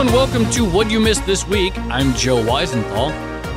[0.00, 1.76] And welcome to What You Missed This Week.
[1.76, 3.12] I'm Joe Weisenthal.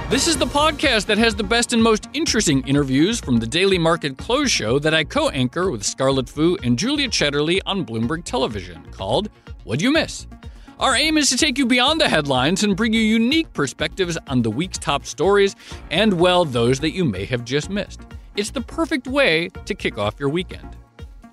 [0.09, 3.77] This is the podcast that has the best and most interesting interviews from the Daily
[3.77, 8.25] Market Close show that I co anchor with Scarlet Fu and Julia Chatterley on Bloomberg
[8.25, 9.29] Television called
[9.63, 10.27] What You Miss.
[10.81, 14.41] Our aim is to take you beyond the headlines and bring you unique perspectives on
[14.41, 15.55] the week's top stories
[15.91, 18.01] and, well, those that you may have just missed.
[18.35, 20.75] It's the perfect way to kick off your weekend.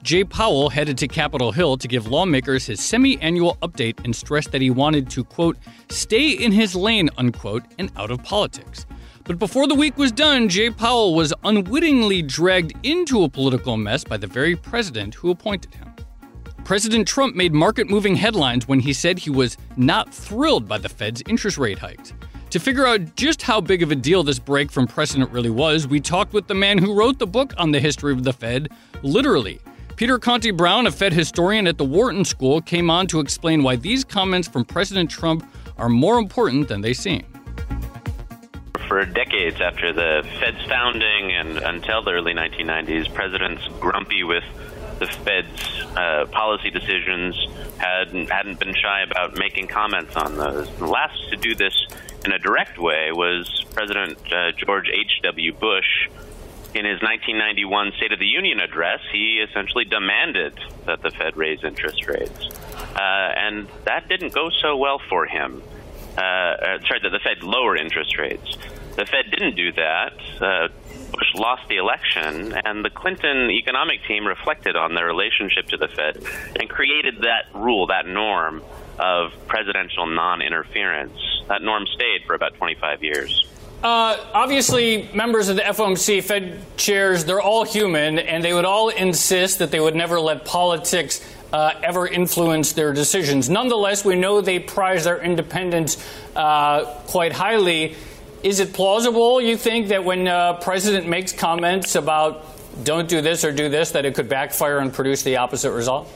[0.03, 4.51] Jay Powell headed to Capitol Hill to give lawmakers his semi annual update and stressed
[4.53, 5.59] that he wanted to, quote,
[5.91, 8.87] stay in his lane, unquote, and out of politics.
[9.25, 14.03] But before the week was done, Jay Powell was unwittingly dragged into a political mess
[14.03, 15.93] by the very president who appointed him.
[16.65, 20.89] President Trump made market moving headlines when he said he was not thrilled by the
[20.89, 22.15] Fed's interest rate hikes.
[22.51, 25.87] To figure out just how big of a deal this break from precedent really was,
[25.87, 28.71] we talked with the man who wrote the book on the history of the Fed,
[29.03, 29.61] literally
[30.01, 33.77] Peter Conti Brown, a Fed historian at the Wharton School, came on to explain why
[33.77, 37.23] these comments from President Trump are more important than they seem.
[38.89, 44.43] For decades after the Fed's founding and until the early 1990s, presidents grumpy with
[45.01, 47.37] the Fed's uh, policy decisions
[47.77, 50.75] hadn't, hadn't been shy about making comments on those.
[50.79, 51.77] The last to do this
[52.25, 55.53] in a direct way was President uh, George H.W.
[55.53, 56.09] Bush
[56.75, 61.65] in his 1991 State of the Union address, he essentially demanded that the Fed raise
[61.65, 62.49] interest rates.
[62.95, 65.63] Uh, and that didn't go so well for him.
[66.17, 68.57] Uh, uh, sorry, that the Fed lower interest rates.
[68.97, 70.13] The Fed didn't do that.
[70.41, 70.69] Uh,
[71.11, 75.89] Bush lost the election, and the Clinton economic team reflected on their relationship to the
[75.89, 76.23] Fed
[76.59, 78.63] and created that rule, that norm
[78.99, 81.19] of presidential non interference.
[81.49, 83.47] That norm stayed for about 25 years.
[83.83, 88.91] Uh, obviously, members of the FOMC, Fed chairs, they're all human, and they would all
[88.91, 93.49] insist that they would never let politics uh, ever influence their decisions.
[93.49, 95.97] Nonetheless, we know they prize their independence
[96.37, 97.97] uh, quite highly.
[98.43, 102.45] Is it plausible, you think, that when a uh, president makes comments about
[102.85, 106.07] don't do this or do this, that it could backfire and produce the opposite result?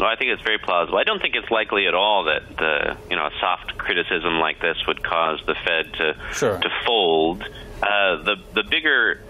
[0.00, 0.98] Well, I think it's very plausible.
[0.98, 4.60] I don't think it's likely at all that the you know a soft criticism like
[4.60, 6.58] this would cause the Fed to sure.
[6.58, 7.42] to fold.
[7.82, 9.20] Uh, the the bigger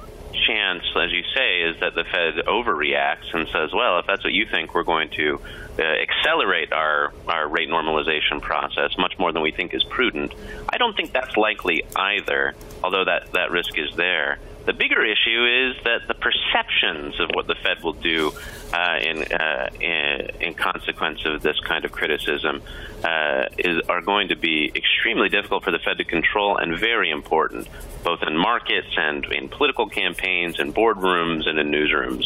[0.47, 4.32] chance, as you say, is that the Fed overreacts and says, "Well, if that's what
[4.32, 5.41] you think, we're going to
[5.76, 10.34] uh, accelerate our our rate normalization process much more than we think is prudent."
[10.72, 12.54] I don't think that's likely either,
[12.84, 14.38] although that that risk is there.
[14.66, 18.32] The bigger issue is that the perceptions of what the Fed will do
[18.72, 22.62] uh, in, uh, in, in consequence of this kind of criticism
[23.03, 27.10] uh, is are going to be extremely difficult for the Fed to control and very
[27.10, 27.69] important,
[28.04, 32.25] both in markets and in political campaigns and boardrooms and in newsrooms.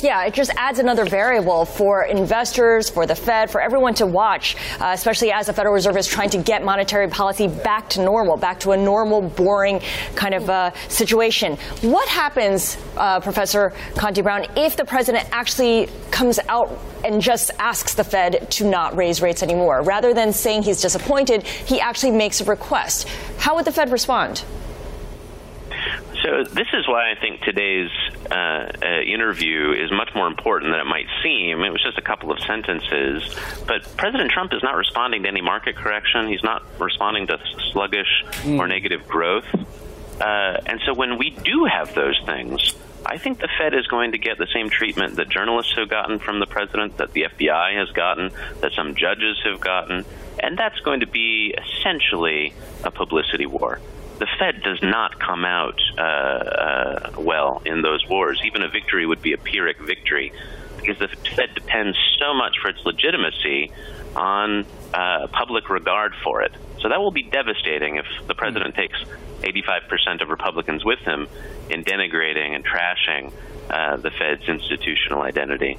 [0.00, 4.54] Yeah, it just adds another variable for investors, for the Fed, for everyone to watch,
[4.78, 8.36] uh, especially as the Federal Reserve is trying to get monetary policy back to normal,
[8.36, 9.80] back to a normal, boring
[10.14, 11.56] kind of uh, situation.
[11.80, 17.94] What happens, uh, Professor Conti Brown, if the president actually comes out and just asks
[17.94, 19.82] the Fed to not raise rates anymore?
[19.82, 23.08] Rather than saying he's disappointed, he actually makes a request.
[23.38, 24.44] How would the Fed respond?
[26.22, 27.90] So this is why I think today's
[28.30, 31.62] uh, uh, interview is much more important than it might seem.
[31.62, 33.34] It was just a couple of sentences,
[33.66, 36.28] but President Trump is not responding to any market correction.
[36.28, 37.38] He's not responding to
[37.72, 38.58] sluggish mm.
[38.58, 39.46] or negative growth.
[40.20, 42.74] Uh, and so when we do have those things,
[43.06, 46.18] I think the Fed is going to get the same treatment that journalists have gotten
[46.18, 48.30] from the president, that the FBI has gotten,
[48.60, 50.04] that some judges have gotten,
[50.40, 52.52] and that's going to be essentially
[52.84, 53.80] a publicity war
[54.18, 58.40] the Fed does not come out uh, uh, well in those wars.
[58.44, 60.32] Even a victory would be a Pyrrhic victory
[60.76, 63.70] because the Fed depends so much for its legitimacy
[64.16, 66.52] on uh, public regard for it.
[66.80, 68.98] So that will be devastating if the president takes
[69.42, 71.28] 85% of Republicans with him
[71.70, 73.32] in denigrating and trashing
[73.70, 75.78] uh, the Fed's institutional identity.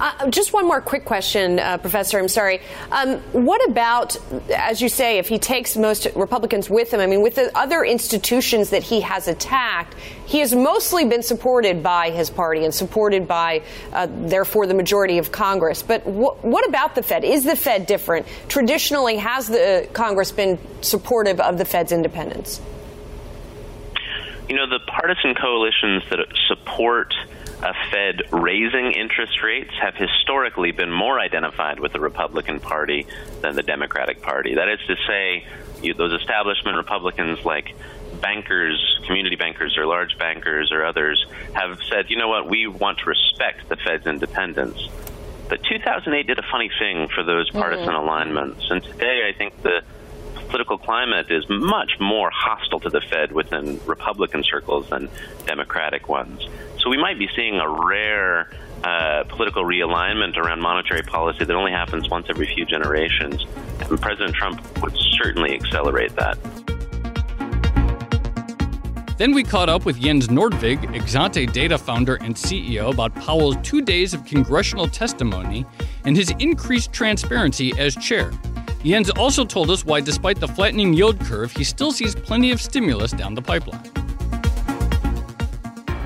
[0.00, 2.18] Uh, just one more quick question, uh, Professor.
[2.18, 2.62] I'm sorry.
[2.90, 4.16] Um, what about,
[4.50, 7.00] as you say, if he takes most Republicans with him?
[7.00, 9.94] I mean, with the other institutions that he has attacked,
[10.24, 13.62] he has mostly been supported by his party and supported by,
[13.92, 15.82] uh, therefore, the majority of Congress.
[15.82, 17.22] But wh- what about the Fed?
[17.22, 18.26] Is the Fed different?
[18.48, 22.58] Traditionally, has the Congress been supportive of the Fed's independence?
[24.48, 27.14] You know, the partisan coalitions that support
[27.62, 33.06] a Fed raising interest rates have historically been more identified with the Republican Party
[33.42, 34.54] than the Democratic Party.
[34.54, 35.46] That is to say,
[35.82, 37.74] you, those establishment Republicans like
[38.20, 42.98] bankers, community bankers or large bankers or others have said, you know what, we want
[42.98, 44.78] to respect the Fed's independence.
[45.48, 47.94] But 2008 did a funny thing for those partisan mm-hmm.
[47.94, 48.70] alignments.
[48.70, 49.82] And today I think the
[50.48, 55.08] political climate is much more hostile to the Fed within Republican circles than
[55.46, 56.48] Democratic ones.
[56.80, 58.48] So we might be seeing a rare
[58.82, 63.44] uh, political realignment around monetary policy that only happens once every few generations.
[63.80, 66.38] And President Trump would certainly accelerate that.
[69.18, 73.82] Then we caught up with Jens Nordvig, Exante Data founder and CEO, about Powell's two
[73.82, 75.66] days of congressional testimony
[76.06, 78.32] and his increased transparency as chair.
[78.82, 82.62] Jens also told us why, despite the flattening yield curve, he still sees plenty of
[82.62, 83.99] stimulus down the pipeline.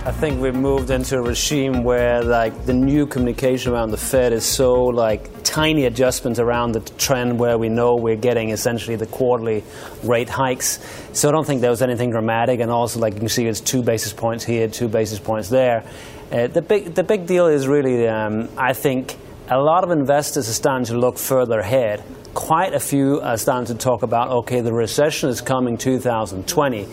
[0.07, 4.35] I think we've moved into a regime where like the new communication around the Fed
[4.35, 9.07] is so like tiny adjustments around the trend where we know we're getting essentially the
[9.07, 9.65] quarterly
[10.03, 10.79] rate hikes.
[11.15, 12.61] So I don't think there was anything dramatic.
[12.61, 15.87] And also, like you can see, it's two basis points here, two basis points there.
[16.31, 19.17] Uh, the big the big deal is really, um, I think,
[19.49, 22.05] a lot of investors are starting to look further ahead.
[22.35, 26.89] Quite a few are starting to talk about, okay, the recession is coming 2020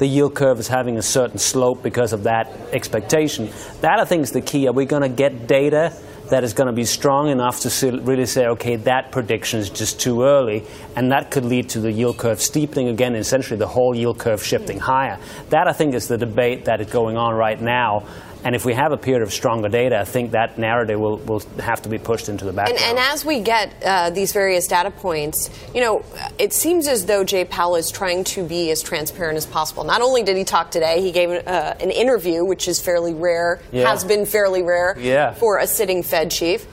[0.00, 3.50] the yield curve is having a certain slope because of that expectation.
[3.82, 4.66] That, I think, is the key.
[4.66, 5.94] Are we going to get data
[6.30, 10.00] that is going to be strong enough to really say, okay, that prediction is just
[10.00, 10.64] too early,
[10.96, 14.42] and that could lead to the yield curve steepening again, essentially the whole yield curve
[14.42, 15.18] shifting higher.
[15.50, 18.06] That, I think, is the debate that is going on right now.
[18.44, 21.40] And if we have a period of stronger data, I think that narrative will, will
[21.58, 22.80] have to be pushed into the background.
[22.80, 26.02] And, and as we get uh, these various data points, you know,
[26.38, 29.84] it seems as though Jay Powell is trying to be as transparent as possible.
[29.84, 33.60] Not only did he talk today, he gave uh, an interview, which is fairly rare,
[33.72, 33.88] yeah.
[33.88, 35.34] has been fairly rare yeah.
[35.34, 36.66] for a sitting Fed chief.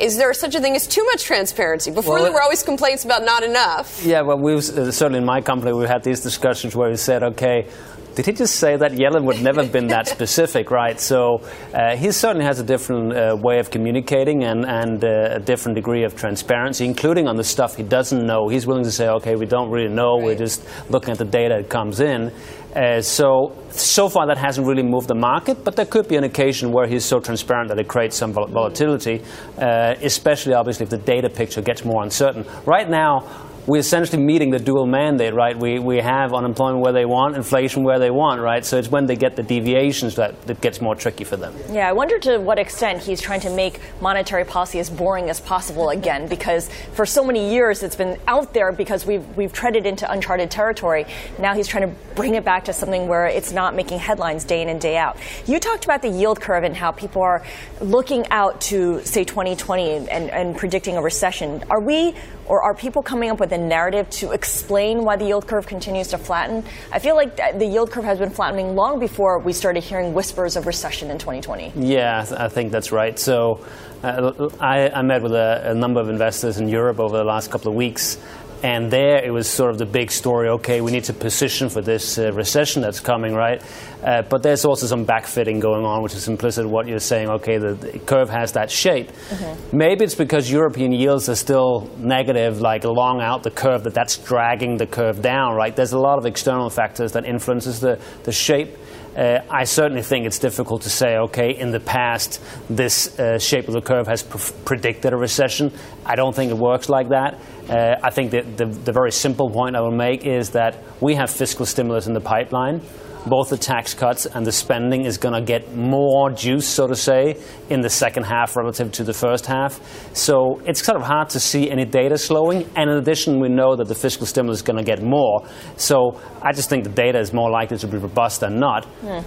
[0.00, 1.92] Is there such a thing as too much transparency?
[1.92, 4.04] Before well, there were always complaints about not enough.
[4.04, 7.22] Yeah, well, we've uh, certainly in my company we've had these discussions where we said,
[7.22, 7.68] okay,
[8.14, 11.00] did he just say that Yellen would never have been that specific, right?
[11.00, 11.40] So
[11.74, 15.76] uh, he certainly has a different uh, way of communicating and, and uh, a different
[15.76, 18.48] degree of transparency, including on the stuff he doesn't know.
[18.48, 20.24] He's willing to say, okay, we don't really know, right.
[20.24, 22.32] we're just looking at the data that comes in.
[22.74, 26.24] Uh, so, so far that hasn't really moved the market, but there could be an
[26.24, 29.20] occasion where he's so transparent that it creates some volatility,
[29.58, 32.46] uh, especially obviously if the data picture gets more uncertain.
[32.64, 33.28] Right now,
[33.66, 35.56] we're essentially meeting the dual mandate, right?
[35.56, 38.64] We, we have unemployment where they want, inflation where they want, right?
[38.64, 41.54] So it's when they get the deviations that it gets more tricky for them.
[41.70, 45.40] Yeah, I wonder to what extent he's trying to make monetary policy as boring as
[45.40, 49.86] possible again, because for so many years it's been out there because we've, we've treaded
[49.86, 51.06] into uncharted territory.
[51.38, 54.62] Now he's trying to bring it back to something where it's not making headlines day
[54.62, 55.16] in and day out.
[55.46, 57.44] You talked about the yield curve and how people are
[57.80, 61.62] looking out to, say, 2020 and, and predicting a recession.
[61.70, 62.14] Are we,
[62.46, 66.08] or are people coming up with the narrative to explain why the yield curve continues
[66.08, 66.64] to flatten.
[66.90, 70.56] I feel like the yield curve has been flattening long before we started hearing whispers
[70.56, 71.72] of recession in 2020.
[71.76, 73.18] Yeah, I think that's right.
[73.18, 73.60] So
[74.02, 77.50] uh, I, I, met with a, a number of investors in Europe over the last
[77.50, 78.16] couple of weeks.
[78.62, 81.80] And there it was sort of the big story okay, we need to position for
[81.80, 83.60] this uh, recession that's coming, right?
[84.04, 87.58] Uh, but there's also some backfitting going on, which is implicit what you're saying okay,
[87.58, 89.10] the, the curve has that shape.
[89.10, 89.76] Mm-hmm.
[89.76, 94.16] Maybe it's because European yields are still negative, like along out the curve, that that's
[94.18, 95.74] dragging the curve down, right?
[95.74, 98.76] There's a lot of external factors that influences the, the shape.
[99.16, 102.40] Uh, I certainly think it's difficult to say, okay, in the past,
[102.70, 105.70] this uh, shape of the curve has pr- predicted a recession.
[106.06, 107.38] I don't think it works like that.
[107.68, 111.14] Uh, I think that the, the very simple point I will make is that we
[111.14, 112.80] have fiscal stimulus in the pipeline
[113.26, 116.96] both the tax cuts and the spending is going to get more juice, so to
[116.96, 117.36] say,
[117.70, 119.80] in the second half relative to the first half.
[120.16, 122.68] So it's kind of hard to see any data slowing.
[122.76, 125.46] And in addition, we know that the fiscal stimulus is going to get more.
[125.76, 128.86] So I just think the data is more likely to be robust than not.
[129.02, 129.24] Mm.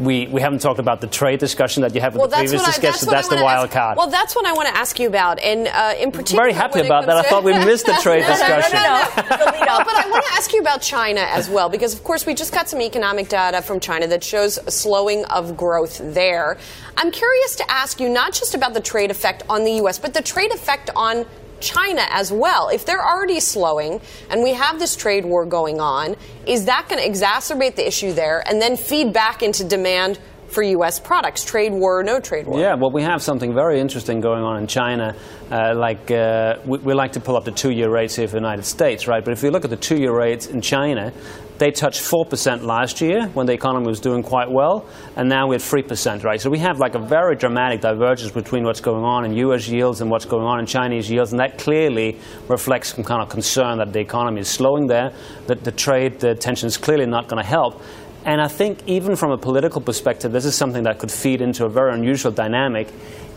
[0.00, 2.64] We, we haven't talked about the trade discussion that you had with well, the previous
[2.64, 3.08] discussion.
[3.08, 3.96] That's, that's the wild ask, card.
[3.98, 6.52] Well, that's what I want to ask you about, and uh, in particular, I'm very
[6.54, 7.16] happy about that.
[7.16, 8.74] I thought we missed the trade no, discussion.
[8.74, 11.92] No, no, no, well, but I want to ask you about China as well, because
[11.92, 15.56] of course we just got some economic data from China that shows a slowing of
[15.56, 16.56] growth there.
[16.96, 20.14] I'm curious to ask you not just about the trade effect on the U.S., but
[20.14, 21.26] the trade effect on
[21.60, 22.68] China as well.
[22.68, 27.02] If they're already slowing and we have this trade war going on, is that going
[27.02, 30.18] to exacerbate the issue there and then feed back into demand
[30.50, 30.98] for U.S.
[30.98, 32.58] products, trade war or no trade war?
[32.58, 35.14] Yeah, well, we have something very interesting going on in China.
[35.50, 38.32] Uh, like, uh, we, we, like to pull up the two year rates here for
[38.32, 39.24] the United States, right?
[39.24, 41.12] But if you look at the two year rates in China,
[41.60, 45.56] they touched 4% last year when the economy was doing quite well, and now we're
[45.56, 46.40] at 3%, right?
[46.40, 50.00] So we have like a very dramatic divergence between what's going on in US yields
[50.00, 53.76] and what's going on in Chinese yields, and that clearly reflects some kind of concern
[53.76, 55.12] that the economy is slowing there,
[55.48, 57.82] that the trade the tension is clearly not going to help.
[58.24, 61.64] And I think even from a political perspective, this is something that could feed into
[61.64, 62.88] a very unusual dynamic.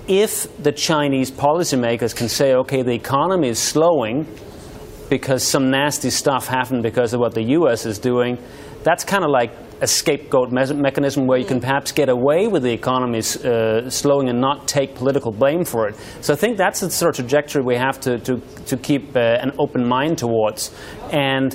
[0.08, 4.28] If the Chinese policymakers can say, okay, the economy is slowing,
[5.10, 7.86] because some nasty stuff happened because of what the U.S.
[7.86, 8.38] is doing,
[8.84, 12.64] that's kind of like a scapegoat me- mechanism where you can perhaps get away with
[12.64, 15.96] the economy uh, slowing and not take political blame for it.
[16.22, 19.20] So I think that's the sort of trajectory we have to, to, to keep uh,
[19.20, 20.72] an open mind towards.
[21.12, 21.54] And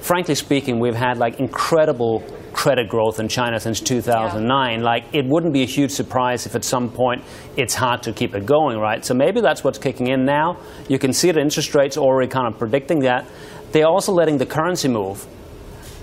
[0.00, 2.22] frankly speaking, we've had like incredible
[2.52, 4.78] credit growth in China since 2009.
[4.78, 4.84] Yeah.
[4.84, 7.22] Like, it wouldn't be a huge surprise if at some point
[7.56, 9.04] it's hard to keep it going, right?
[9.04, 10.58] So maybe that's what's kicking in now.
[10.88, 13.26] You can see the interest rates already kind of predicting that.
[13.72, 15.26] They're also letting the currency move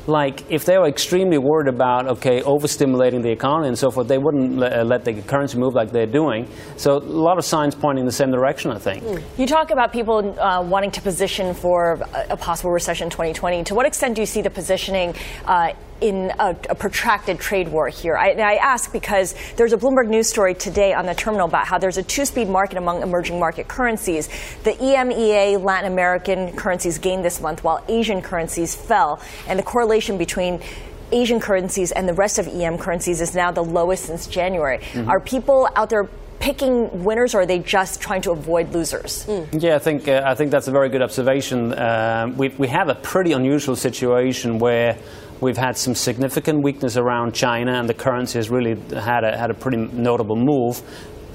[0.08, 4.18] like if they were extremely worried about okay overstimulating the economy and so forth they
[4.18, 7.76] wouldn't let, uh, let the currency move like they're doing so a lot of signs
[7.76, 9.22] pointing in the same direction i think mm.
[9.38, 12.00] you talk about people uh, wanting to position for
[12.30, 15.14] a possible recession in 2020 to what extent do you see the positioning
[15.46, 18.18] uh, in a, a, protracted trade war here.
[18.18, 21.78] I, I, ask because there's a Bloomberg News story today on the terminal about how
[21.78, 24.28] there's a two speed market among emerging market currencies.
[24.64, 29.22] The EMEA Latin American currencies gained this month while Asian currencies fell.
[29.48, 30.62] And the correlation between
[31.12, 34.80] Asian currencies and the rest of EM currencies is now the lowest since January.
[34.80, 35.10] Mm-hmm.
[35.10, 39.26] Are people out there picking winners, or are they just trying to avoid losers?
[39.26, 39.62] Mm.
[39.62, 41.74] Yeah, I think uh, I think that's a very good observation.
[41.74, 44.98] Uh, we we have a pretty unusual situation where
[45.40, 49.52] We've had some significant weakness around China, and the currency has really had a, had
[49.52, 50.82] a pretty notable move.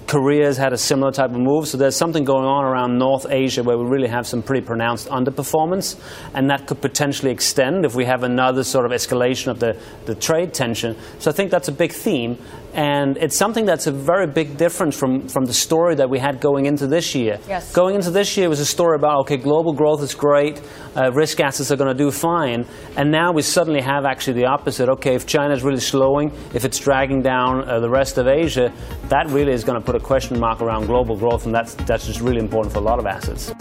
[0.09, 3.63] Korea's had a similar type of move, so there's something going on around North Asia
[3.63, 5.99] where we really have some pretty pronounced underperformance,
[6.35, 10.15] and that could potentially extend if we have another sort of escalation of the, the
[10.15, 10.97] trade tension.
[11.19, 12.37] So I think that's a big theme,
[12.75, 16.41] and it's something that's a very big difference from, from the story that we had
[16.41, 17.39] going into this year.
[17.49, 17.73] Yes.
[17.73, 20.63] Going into this year was a story about, okay, global growth is great,
[20.97, 22.67] uh, risk assets are going to do fine.
[22.97, 24.89] And now we suddenly have actually the opposite.
[24.89, 28.73] Okay, if China is really slowing, if it's dragging down uh, the rest of Asia,
[29.09, 32.07] that really is going to put a question mark around global growth, and that's, that's
[32.07, 33.53] just really important for a lot of assets.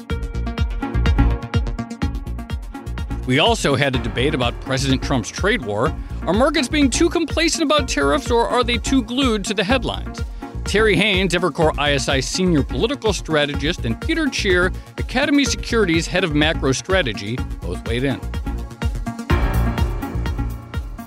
[3.31, 5.95] We also had a debate about President Trump's trade war.
[6.23, 10.19] Are markets being too complacent about tariffs or are they too glued to the headlines?
[10.65, 16.73] Terry Haines, Evercore ISI senior political strategist, and Peter Tchir, Academy Securities head of macro
[16.73, 18.19] strategy, both weighed in.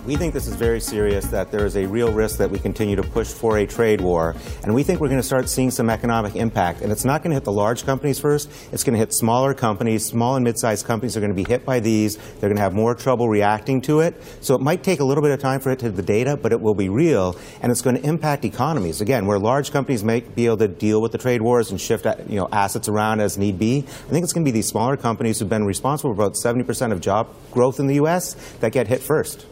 [0.06, 2.94] We think this is very serious, that there is a real risk that we continue
[2.94, 4.36] to push for a trade war.
[4.62, 6.82] And we think we're going to start seeing some economic impact.
[6.82, 9.54] And it's not going to hit the large companies first, it's going to hit smaller
[9.54, 10.04] companies.
[10.04, 12.16] Small and mid sized companies are going to be hit by these.
[12.16, 14.22] They're going to have more trouble reacting to it.
[14.42, 16.36] So it might take a little bit of time for it to hit the data,
[16.36, 17.34] but it will be real.
[17.62, 19.00] And it's going to impact economies.
[19.00, 22.04] Again, where large companies may be able to deal with the trade wars and shift
[22.28, 24.98] you know, assets around as need be, I think it's going to be these smaller
[24.98, 28.34] companies who've been responsible for about 70% of job growth in the U.S.
[28.60, 29.46] that get hit first.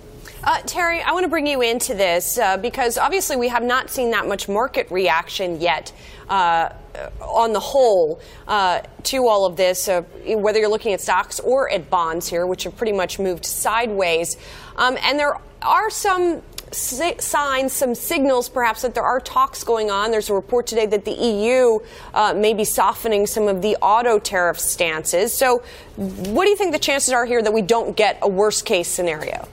[0.44, 3.90] Uh, Terry, I want to bring you into this uh, because obviously we have not
[3.90, 5.92] seen that much market reaction yet.
[6.28, 6.72] Uh,
[7.20, 11.70] on the whole, uh, to all of this, uh, whether you're looking at stocks or
[11.70, 14.36] at bonds here, which have pretty much moved sideways.
[14.76, 20.10] Um, and there are some signs, some signals perhaps that there are talks going on.
[20.10, 21.78] There's a report today that the EU
[22.14, 25.34] uh, may be softening some of the auto tariff stances.
[25.34, 25.62] So,
[25.96, 28.88] what do you think the chances are here that we don't get a worst case
[28.88, 29.48] scenario?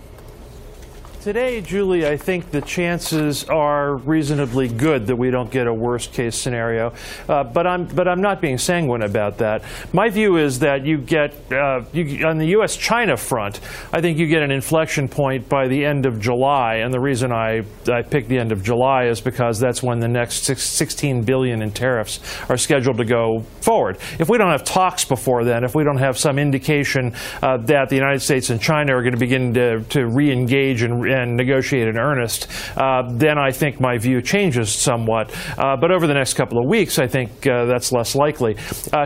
[1.21, 6.13] Today, Julie, I think the chances are reasonably good that we don't get a worst
[6.13, 6.93] case scenario.
[7.27, 9.65] Uh, but I'm but I'm not being sanguine about that.
[9.91, 13.59] My view is that you get uh, you, on the U.S.-China front.
[13.91, 17.33] I think you get an inflection point by the end of July, and the reason
[17.33, 21.23] I I picked the end of July is because that's when the next six, 16
[21.25, 23.97] billion in tariffs are scheduled to go forward.
[24.19, 27.89] If we don't have talks before then, if we don't have some indication uh, that
[27.89, 31.87] the United States and China are going to begin to to re-engage and and negotiate
[31.87, 32.47] in earnest,
[32.77, 35.31] uh, then I think my view changes somewhat.
[35.57, 38.55] Uh, but over the next couple of weeks, I think uh, that's less likely.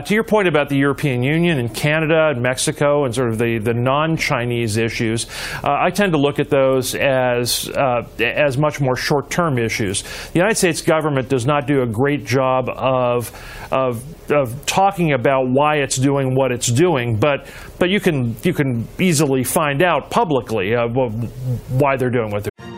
[0.04, 3.58] To your point about the European Union and Canada and Mexico and sort of the,
[3.58, 5.26] the non-Chinese issues,
[5.62, 7.70] uh, I tend to look at those as
[8.18, 10.02] as much more short-term issues.
[10.02, 13.32] The United States government does not do a great job of
[13.70, 17.46] of of talking about why it's doing what it's doing, but
[17.78, 22.53] but you can you can easily find out publicly uh, why they're doing what they're.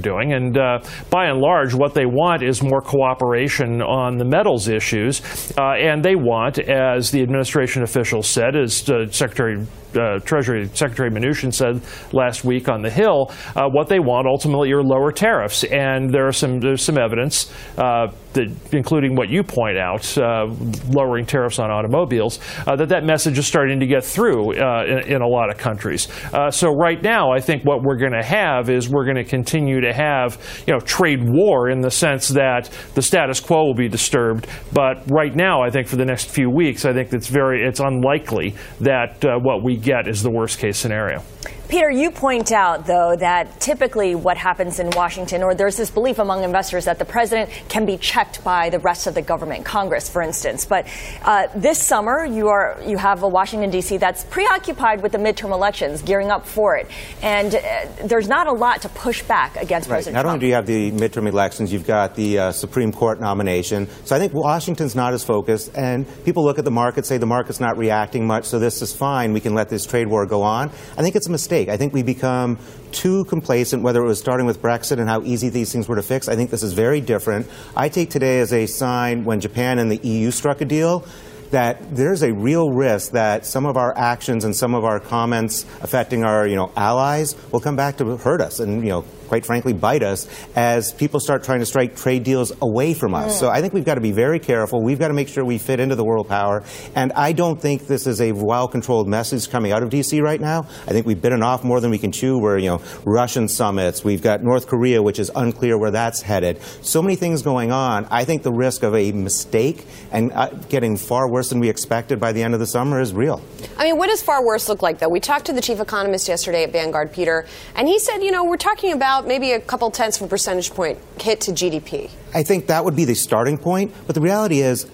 [0.00, 0.32] doing.
[0.32, 0.80] And uh,
[1.10, 5.22] by and large, what they want is more cooperation on the metals issues.
[5.56, 9.66] Uh, and they want, as the administration officials said, as uh, Secretary
[9.96, 11.80] uh, Treasury Secretary Mnuchin said
[12.12, 15.64] last week on the Hill, uh, what they want ultimately are lower tariffs.
[15.64, 20.46] And there are some there's some evidence, uh, that, including what you point out, uh,
[20.88, 25.14] lowering tariffs on automobiles, uh, that that message is starting to get through uh, in,
[25.14, 26.08] in, a lot of countries.
[26.50, 29.80] so right now, I think what we're going to have is we're going to continue
[29.80, 33.88] to have you know trade war in the sense that the status quo will be
[33.88, 34.46] disturbed.
[34.72, 37.80] But right now, I think for the next few weeks, I think it's very it's
[37.80, 41.22] unlikely that what we get is the worst case scenario.
[41.70, 46.18] Peter, you point out, though, that typically what happens in Washington, or there's this belief
[46.18, 50.10] among investors that the president can be checked by the rest of the government, Congress,
[50.10, 50.64] for instance.
[50.64, 50.88] But
[51.22, 53.98] uh, this summer, you are you have a Washington D.C.
[53.98, 56.88] that's preoccupied with the midterm elections, gearing up for it,
[57.22, 57.60] and uh,
[58.04, 59.94] there's not a lot to push back against right.
[59.94, 60.16] President.
[60.16, 60.34] Not Trump.
[60.34, 63.86] only do you have the midterm elections, you've got the uh, Supreme Court nomination.
[64.06, 67.26] So I think Washington's not as focused, and people look at the market, say the
[67.26, 69.32] market's not reacting much, so this is fine.
[69.32, 70.70] We can let this trade war go on.
[70.98, 71.72] I think it's a mistake mistake.
[71.72, 72.58] I think we become
[72.92, 76.02] too complacent, whether it was starting with Brexit and how easy these things were to
[76.02, 76.28] fix.
[76.28, 77.46] I think this is very different.
[77.76, 81.04] I take today as a sign when Japan and the EU struck a deal
[81.50, 85.66] that there's a real risk that some of our actions and some of our comments
[85.82, 89.46] affecting our you know allies will come back to hurt us and you know quite
[89.46, 93.36] frankly, bite us as people start trying to strike trade deals away from us.
[93.36, 93.38] Mm.
[93.38, 94.82] So I think we've got to be very careful.
[94.82, 96.64] We've got to make sure we fit into the world power.
[96.96, 100.20] And I don't think this is a well controlled message coming out of D.C.
[100.20, 100.62] right now.
[100.88, 102.38] I think we've bitten off more than we can chew.
[102.40, 106.60] Where, you know, Russian summits, we've got North Korea, which is unclear where that's headed.
[106.82, 108.06] So many things going on.
[108.10, 112.18] I think the risk of a mistake and uh, getting far worse than we expected
[112.18, 113.40] by the end of the summer is real.
[113.78, 115.08] I mean, what does far worse look like, though?
[115.08, 118.44] We talked to the chief economist yesterday at Vanguard, Peter, and he said, you know,
[118.44, 122.10] we're talking about about maybe a couple tenths of a percentage point hit to GDP?
[122.34, 123.92] I think that would be the starting point.
[124.06, 124.86] But the reality is,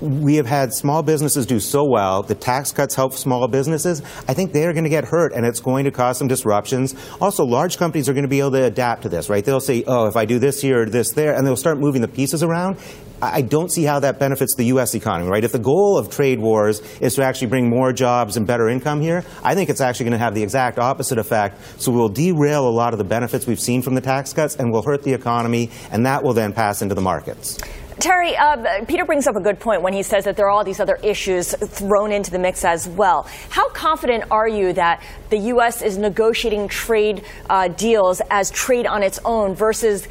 [0.00, 2.22] we have had small businesses do so well.
[2.22, 4.02] The tax cuts help small businesses.
[4.28, 6.94] I think they're going to get hurt and it's going to cause some disruptions.
[7.20, 9.44] Also, large companies are going to be able to adapt to this, right?
[9.44, 12.02] They'll say, oh, if I do this here, or this there, and they'll start moving
[12.02, 12.76] the pieces around.
[13.20, 14.94] I don't see how that benefits the U.S.
[14.94, 15.42] economy, right?
[15.42, 19.00] If the goal of trade wars is to actually bring more jobs and better income
[19.00, 21.80] here, I think it's actually going to have the exact opposite effect.
[21.80, 24.70] So we'll derail a lot of the benefits we've seen from the tax cuts and
[24.70, 27.58] we'll hurt the economy, and that will then pass into the markets.
[28.00, 30.62] Terry, uh, Peter brings up a good point when he says that there are all
[30.62, 33.28] these other issues thrown into the mix as well.
[33.50, 35.82] How confident are you that the U.S.
[35.82, 40.06] is negotiating trade uh, deals as trade on its own versus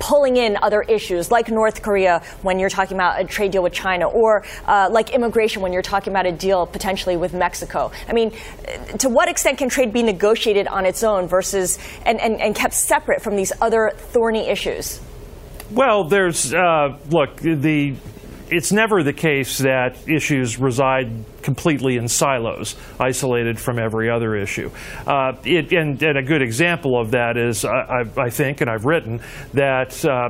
[0.00, 3.72] pulling in other issues like North Korea when you're talking about a trade deal with
[3.72, 7.92] China, or uh, like immigration when you're talking about a deal potentially with Mexico.
[8.08, 8.32] I mean,
[8.98, 12.74] to what extent can trade be negotiated on its own versus and, and, and kept
[12.74, 15.00] separate from these other thorny issues?
[15.74, 17.94] Well, there's uh, look the
[18.50, 24.70] it's never the case that issues reside completely in silos, isolated from every other issue.
[25.06, 28.84] Uh, it, and, and, a good example of that is, I, I think, and I've
[28.84, 29.22] written,
[29.54, 30.28] that uh,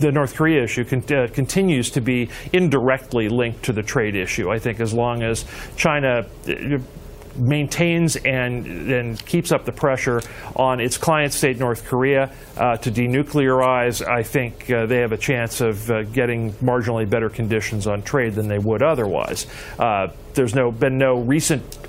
[0.00, 4.50] the North Korea issue con- uh, continues to be indirectly linked to the trade issue.
[4.50, 5.44] I think as long as
[5.76, 6.78] China uh,
[7.36, 10.22] maintains and, and keeps up the pressure
[10.56, 15.18] on its client state, North Korea, uh, to denuclearize, I think uh, they have a
[15.18, 19.46] chance of uh, getting marginally better conditions on trade than they would otherwise.
[19.78, 21.81] Uh, there's no, been no recent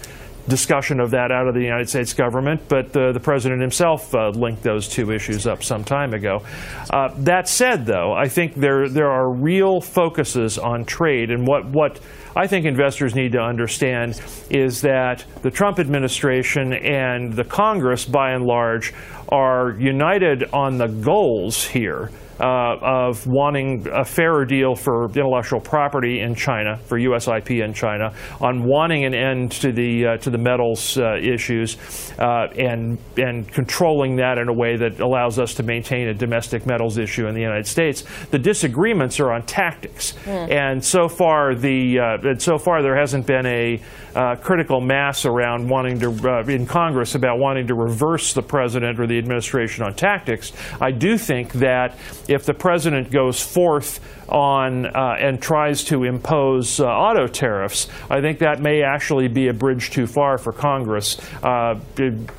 [0.48, 4.64] discussion of that out of the United States government, but the president himself uh, linked
[4.64, 6.42] those two issues up some time ago.
[6.90, 11.66] Uh, that said, though, I think there there are real focuses on trade, and what
[11.66, 12.00] what
[12.36, 18.32] I think investors need to understand is that the Trump administration and the Congress, by
[18.32, 18.94] and large,
[19.30, 22.10] are united on the goals here
[22.44, 27.30] uh, of wanting a fairer deal for intellectual property in China, for U.S.
[27.30, 31.78] IP in China, on wanting an end to the uh, to the metals uh, issues,
[32.20, 36.66] uh, and and controlling that in a way that allows us to maintain a domestic
[36.66, 38.04] metals issue in the United States.
[38.32, 40.52] The disagreements are on tactics, mm.
[40.52, 43.82] and so far the uh, so far there hasn't been a
[44.16, 49.08] uh, critical mass around wanting to in Congress about wanting to reverse the president or
[49.08, 50.52] the administration on tactics.
[50.82, 51.98] I do think that
[52.34, 58.22] if the president goes forth on uh, and tries to impose uh, auto tariffs, I
[58.22, 61.19] think that may actually be a bridge too far for Congress.
[61.41, 61.80] Uh,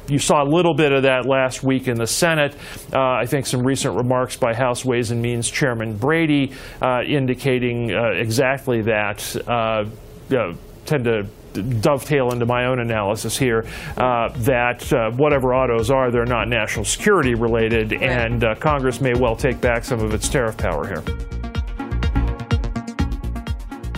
[0.09, 2.57] you saw a little bit of that last week in the Senate.
[2.93, 6.53] Uh, I think some recent remarks by House Ways and Means Chairman Brady
[6.83, 9.19] uh, indicating uh, exactly that
[10.87, 11.27] tend to
[11.81, 16.85] dovetail into my own analysis here uh, that uh, whatever autos are, they're not national
[16.85, 18.03] security related, right.
[18.03, 21.03] and uh, Congress may well take back some of its tariff power here.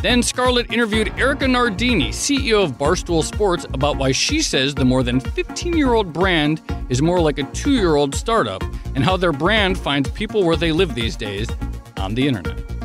[0.03, 5.03] Then Scarlet interviewed Erica Nardini, CEO of Barstool Sports, about why she says the more
[5.03, 8.63] than 15 year old brand is more like a two year old startup
[8.95, 11.49] and how their brand finds people where they live these days
[11.97, 12.76] on the internet.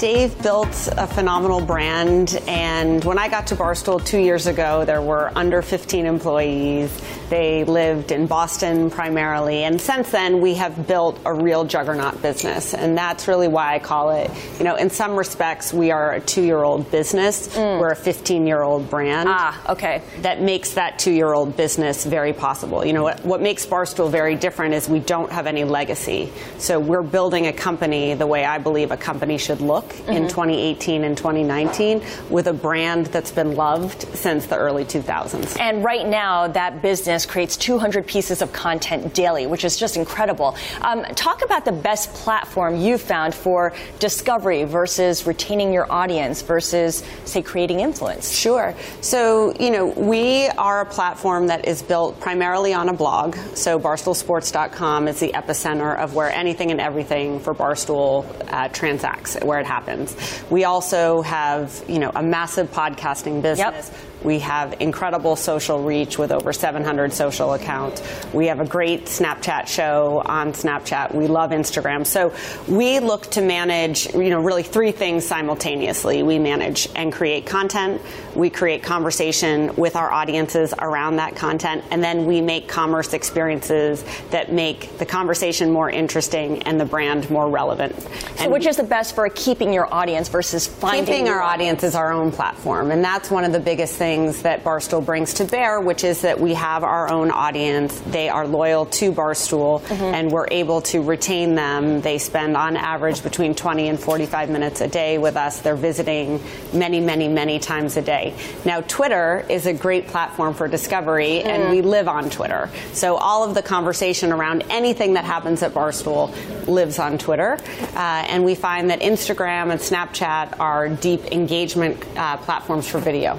[0.00, 5.02] Dave built a phenomenal brand, and when I got to Barstool two years ago, there
[5.02, 6.90] were under 15 employees.
[7.28, 12.72] They lived in Boston primarily, and since then, we have built a real juggernaut business,
[12.72, 14.30] and that's really why I call it.
[14.56, 17.48] You know, in some respects, we are a two-year-old business.
[17.48, 17.78] Mm.
[17.78, 19.28] We're a 15-year-old brand.
[19.30, 20.00] Ah, okay.
[20.22, 22.86] That makes that two-year-old business very possible.
[22.86, 26.32] You know, what, what makes Barstool very different is we don't have any legacy.
[26.56, 30.12] So we're building a company the way I believe a company should look mm-hmm.
[30.12, 35.58] in 2018 and 2019 with a brand that's been loved since the early 2000s.
[35.60, 40.56] And right now, that business creates 200 pieces of content daily, which is just incredible.
[40.80, 47.02] Um, talk about the best platform you found for discovery versus retaining your audience versus,
[47.24, 48.30] say, creating influence.
[48.30, 48.74] Sure.
[49.00, 53.36] So, you know, we are a platform that is built primarily on a blog.
[53.54, 59.60] So, barstoolsports.com is the epicenter of where anything and everything for Barstool uh, transacts, where
[59.60, 60.42] it happens happens.
[60.50, 63.90] We also have, you know, a massive podcasting business.
[63.90, 64.09] Yep.
[64.22, 68.02] We have incredible social reach with over 700 social accounts.
[68.34, 71.14] We have a great Snapchat show on Snapchat.
[71.14, 72.06] We love Instagram.
[72.06, 72.34] So
[72.68, 76.22] we look to manage, you know, really three things simultaneously.
[76.22, 78.02] We manage and create content.
[78.34, 81.84] We create conversation with our audiences around that content.
[81.90, 87.30] And then we make commerce experiences that make the conversation more interesting and the brand
[87.30, 87.98] more relevant.
[88.00, 88.08] So
[88.44, 91.94] and which is the best for keeping your audience versus finding Keeping our audience is
[91.94, 92.90] our own platform.
[92.90, 96.22] And that's one of the biggest things things that Barstool brings to bear, which is
[96.22, 97.96] that we have our own audience.
[98.08, 100.02] They are loyal to Barstool, mm-hmm.
[100.02, 102.00] and we're able to retain them.
[102.00, 105.60] They spend on average between 20 and 45 minutes a day with us.
[105.60, 106.40] They're visiting
[106.72, 108.34] many, many, many times a day.
[108.64, 111.46] Now, Twitter is a great platform for discovery, mm.
[111.46, 112.68] and we live on Twitter.
[112.92, 116.34] So all of the conversation around anything that happens at Barstool
[116.66, 117.58] lives on Twitter.
[117.94, 123.38] Uh, and we find that Instagram and Snapchat are deep engagement uh, platforms for video.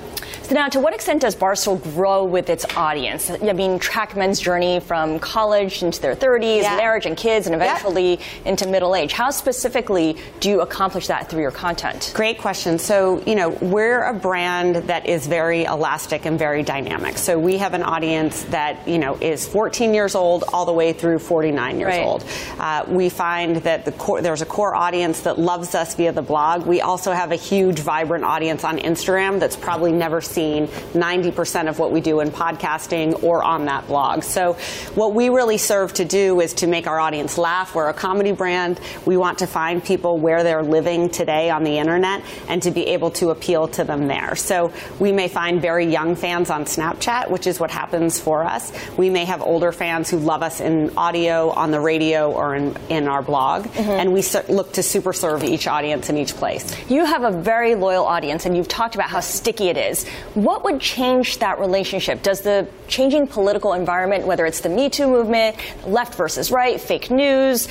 [0.51, 3.31] So now, to what extent does Barstool grow with its audience?
[3.31, 6.75] I mean, track men's journey from college into their 30s, yeah.
[6.75, 8.25] marriage and kids, and eventually yeah.
[8.43, 9.13] into middle age.
[9.13, 12.11] How specifically do you accomplish that through your content?
[12.13, 12.79] Great question.
[12.79, 17.17] So, you know, we're a brand that is very elastic and very dynamic.
[17.17, 20.91] So we have an audience that, you know, is 14 years old all the way
[20.91, 22.05] through 49 years right.
[22.05, 22.25] old.
[22.59, 26.21] Uh, we find that the core, there's a core audience that loves us via the
[26.21, 26.65] blog.
[26.65, 31.79] We also have a huge, vibrant audience on Instagram that's probably never seen 90% of
[31.79, 34.23] what we do in podcasting or on that blog.
[34.23, 34.53] So
[34.95, 37.75] what we really serve to do is to make our audience laugh.
[37.75, 38.79] We're a comedy brand.
[39.05, 42.87] We want to find people where they're living today on the internet and to be
[42.87, 44.35] able to appeal to them there.
[44.35, 48.71] So we may find very young fans on Snapchat, which is what happens for us.
[48.97, 52.75] We may have older fans who love us in audio, on the radio, or in,
[52.89, 53.65] in our blog.
[53.65, 53.89] Mm-hmm.
[53.89, 54.23] And we
[54.53, 56.75] look to super serve each audience in each place.
[56.89, 60.05] You have a very loyal audience, and you've talked about how sticky it is.
[60.33, 62.23] What would change that relationship?
[62.23, 67.11] Does the changing political environment, whether it's the Me Too movement, left versus right, fake
[67.11, 67.67] news,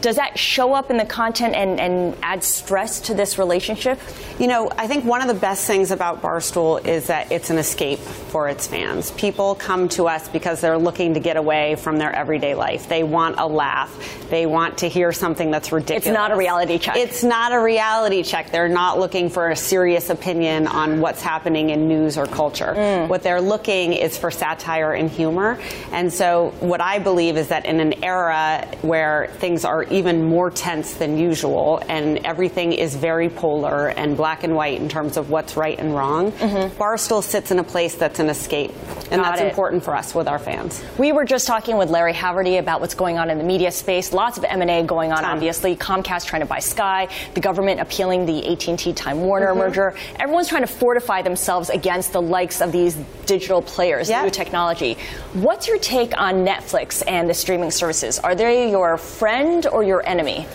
[0.00, 4.00] Does that show up in the content and, and add stress to this relationship?
[4.38, 7.58] You know, I think one of the best things about Barstool is that it's an
[7.58, 9.10] escape for its fans.
[9.12, 12.88] People come to us because they're looking to get away from their everyday life.
[12.88, 13.94] They want a laugh.
[14.30, 16.06] They want to hear something that's ridiculous.
[16.06, 16.96] It's not a reality check.
[16.96, 18.50] It's not a reality check.
[18.50, 22.74] They're not looking for a serious opinion on what's happening in news or culture.
[22.76, 23.08] Mm.
[23.08, 25.58] What they're looking is for satire and humor.
[25.92, 30.50] And so, what I believe is that in an era where things are even more
[30.50, 35.30] tense than usual and everything is very polar and black and white in terms of
[35.30, 36.76] what's right and wrong, mm-hmm.
[36.80, 38.72] Barstool sits in a place that's an escape.
[39.10, 39.48] And Got that's it.
[39.48, 40.82] important for us with our fans.
[40.98, 44.12] We were just talking with Larry Haverty about what's going on in the media space.
[44.12, 45.74] Lots of M&A going on, obviously.
[45.76, 49.58] Comcast trying to buy Sky, the government appealing the AT&T Time Warner mm-hmm.
[49.58, 49.94] merger.
[50.16, 54.24] Everyone's trying to fortify themselves against the likes of these digital players, yep.
[54.24, 54.96] new technology.
[55.32, 58.18] What's your take on Netflix and the streaming services?
[58.18, 60.46] Are they your friend or your enemy?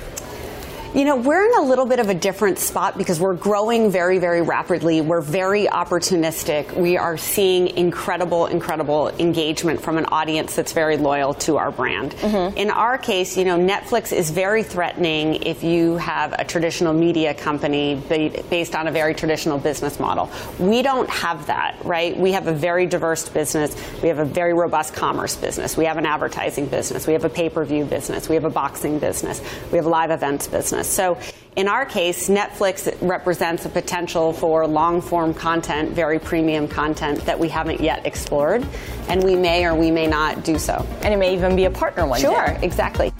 [0.96, 4.18] You know, we're in a little bit of a different spot because we're growing very,
[4.18, 5.02] very rapidly.
[5.02, 6.74] We're very opportunistic.
[6.74, 12.14] We are seeing incredible, incredible engagement from an audience that's very loyal to our brand.
[12.14, 12.58] Mm-hmm.
[12.58, 17.34] In our case, you know, Netflix is very threatening if you have a traditional media
[17.34, 18.02] company
[18.50, 20.32] based on a very traditional business model.
[20.60, 22.18] We don't have that, right?
[22.18, 23.76] We have a very diverse business.
[24.02, 25.76] We have a very robust commerce business.
[25.76, 27.06] We have an advertising business.
[27.06, 28.30] We have a pay per view business.
[28.30, 29.42] We have a boxing business.
[29.74, 30.85] We have live events business.
[30.86, 31.18] So
[31.56, 37.40] in our case, Netflix represents a potential for long form content, very premium content that
[37.40, 38.68] we haven't yet explored,
[39.08, 40.86] and we may or we may not do so.
[41.02, 42.54] And it may even be a partner one sure, day.
[42.54, 43.14] Sure, exactly.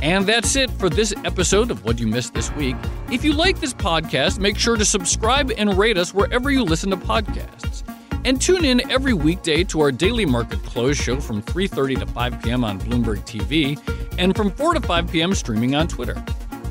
[0.00, 2.76] And that's it for this episode of What You Missed This Week.
[3.10, 6.88] If you like this podcast, make sure to subscribe and rate us wherever you listen
[6.90, 7.82] to podcasts.
[8.24, 12.42] And tune in every weekday to our daily market close show from 3:30 to 5
[12.42, 12.64] p.m.
[12.64, 13.78] on Bloomberg TV
[14.18, 15.34] and from 4 to 5 p.m.
[15.34, 16.14] streaming on Twitter.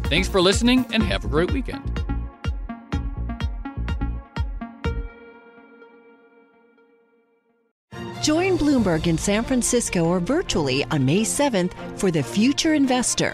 [0.06, 2.04] Thanks for listening and have a great weekend.
[8.22, 13.34] Join Bloomberg in San Francisco or virtually on May 7th for the Future Investor